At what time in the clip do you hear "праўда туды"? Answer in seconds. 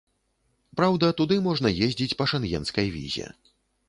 0.79-1.37